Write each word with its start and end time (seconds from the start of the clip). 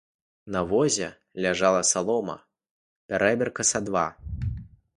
На 0.53 0.61
возе 0.71 1.09
ляжала 1.45 1.83
салома, 1.91 2.37
пярэбірка 3.13 3.67
са 3.75 3.83
два. 3.91 4.07